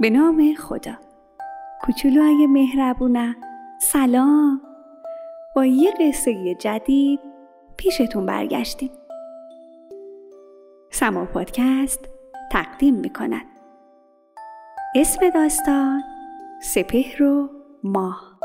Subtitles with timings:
[0.00, 0.92] به نام خدا.
[1.82, 3.36] کوچولوهای مهربونم
[3.80, 4.60] سلام.
[5.56, 7.20] با یه قصه جدید
[7.76, 8.90] پیشتون برگشتیم.
[10.90, 12.08] سما پادکست
[12.52, 13.46] تقدیم می‌کند.
[14.94, 16.02] اسم داستان
[16.62, 17.50] سپهر و
[17.84, 18.38] ماه.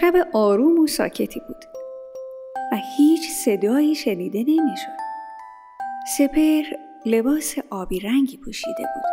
[0.00, 1.64] شب آروم و ساکتی بود
[2.72, 4.98] و هیچ صدایی شنیده نمی‌شد.
[6.18, 9.04] سپهر لباس آبی رنگی پوشیده بود.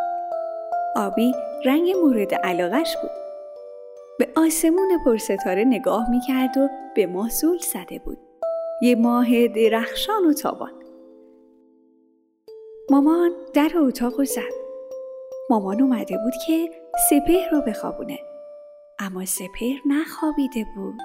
[0.95, 1.33] آبی
[1.65, 3.11] رنگ مورد علاقش بود.
[4.19, 8.17] به آسمون پرستاره نگاه می‌کرد و به ماه زول زده بود.
[8.81, 10.71] یه ماه درخشان و تابان.
[12.91, 14.53] مامان در اتاق و زد.
[15.49, 16.69] مامان اومده بود که
[17.09, 18.19] سپهر رو بخوابونه.
[18.99, 20.95] اما سپهر نخوابیده بود.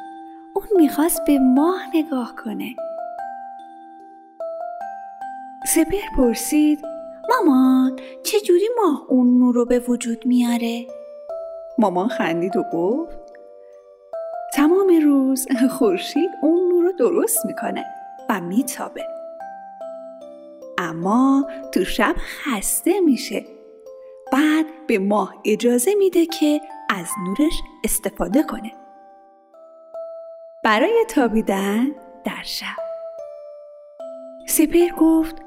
[0.55, 2.77] اون می‌خواست به ماه نگاه کنه.
[5.77, 6.79] سپهر پرسید
[7.29, 10.87] مامان چجوری ماه اون نور رو به وجود میاره؟
[11.79, 13.19] مامان خندید و گفت
[14.55, 17.85] تمام روز خورشید اون نور رو درست می‌کنه
[18.29, 19.05] و میتابه.
[20.79, 23.45] اما تو شب خسته میشه.
[24.33, 28.73] بعد به ماه اجازه میده که از نورش استفاده کنه.
[30.65, 31.87] برای تابیدن
[32.25, 32.77] در شب.
[34.49, 35.46] سپر گفت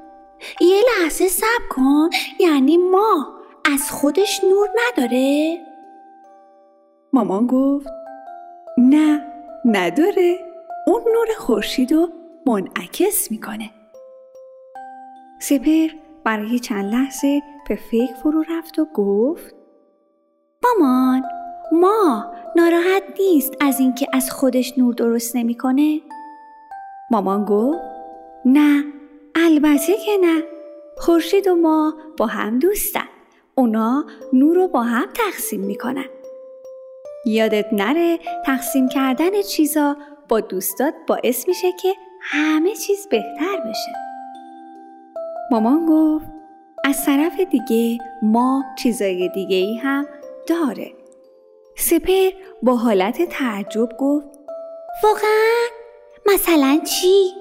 [0.60, 2.10] یه لحظه صبر کن.
[2.38, 3.28] یعنی ما
[3.74, 5.58] از خودش نور نداره؟
[7.12, 7.88] مامان گفت
[8.78, 9.26] نه
[9.64, 10.38] نداره.
[10.86, 12.08] اون نور خورشید رو
[12.46, 13.70] منعکس می‌کنه.
[15.40, 15.88] سپر
[16.24, 19.54] برای چند لحظه به فکر فرو رفت و گفت
[20.64, 21.22] مامان
[21.72, 26.00] ما ناراحت نیست از اینکه از خودش نور درست نمی‌کنه؟
[27.10, 27.78] مامان گفت
[28.44, 28.84] نه
[29.34, 30.42] البته که نه.
[30.96, 33.08] خورشید و ما با هم دوستن.
[33.54, 36.08] اونا نور رو با هم تقسیم می‌کنن.
[37.26, 39.96] یادت نره تقسیم کردن چیزا
[40.28, 43.92] با دوستات باعث میشه که همه چیز بهتر بشه.
[45.50, 46.26] مامان گفت
[46.84, 50.06] از طرف دیگه ما چیزای دیگه ای هم
[50.46, 50.92] داره.
[51.76, 52.30] سپر
[52.62, 54.28] با حالت تعجب گفت
[55.04, 55.66] واقعا؟
[56.26, 57.39] مثلا چی؟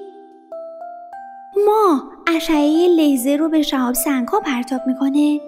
[1.66, 5.42] ما اشعه لیزر رو به شهاب سنگها پرتاب می‌کنه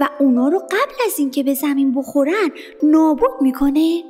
[0.00, 2.48] و اونا رو قبل از اینکه به زمین بخورن
[2.82, 4.02] نابود می‌کنه.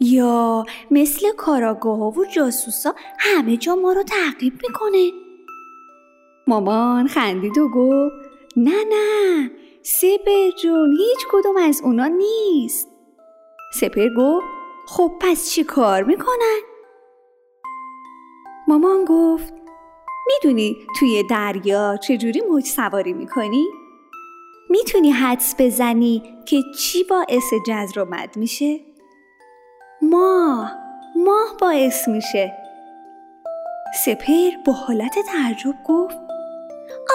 [0.00, 5.10] یا مثل کاراگاه و جاسوسا همه جا ما رو تعقیب می‌کنه.
[6.46, 8.14] مامان خندید و گفت
[8.56, 9.50] نه نه
[9.82, 12.88] سپر جون هیچ کدوم از اونا نیست.
[13.74, 14.46] سپر گفت
[14.88, 16.60] خب پس چی کار می‌کنن؟
[18.68, 19.54] مامان گفت
[20.44, 23.66] می‌دونی توی دریا چجوری موج سواری می‌کنی؟
[24.70, 28.04] می‌تونی حدس بزنی که چی باعث جذر
[28.36, 28.80] میشه؟
[30.02, 30.72] ماه
[31.16, 32.52] ماه باعث میشه
[34.04, 36.18] سپر با حالت تعجب گفت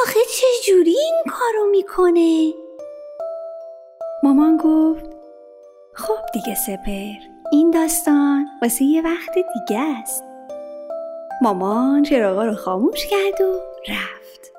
[0.03, 2.53] آخه چجوری این کارو می‌کنه؟
[4.23, 5.05] مامان گفت
[5.93, 10.28] خب دیگه سپر این داستان واسه یه وقت دیگه است
[11.41, 14.51] مامان چراغا رو خاموش کرد و رفت.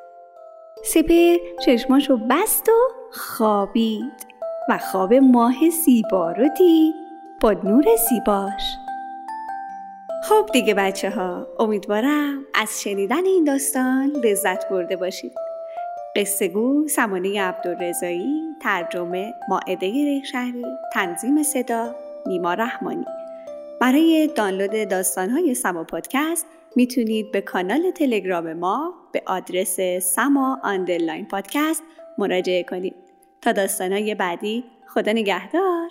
[0.84, 2.72] سپر چشماشو بست و
[3.12, 4.26] خوابید
[4.68, 6.94] و خواب ماه زیبا رو دید
[7.40, 8.62] با نور زیباش.
[10.24, 15.32] خب دیگه بچه ها امیدوارم از شنیدن این داستان لذت برده باشید.
[16.16, 21.94] قصه گو سمانه عبدالرزایی ترجمه ماعده ریشهری تنظیم صدا
[22.26, 23.04] نیما رحمانی.
[23.80, 31.82] برای دانلود داستانهای سما پادکست می‌تونید به کانال تلگرام ما به آدرس سما آندرلاین پادکست
[32.18, 32.94] مراجعه کنید.
[33.42, 35.90] تا داستانهای بعدی خدا نگهدار.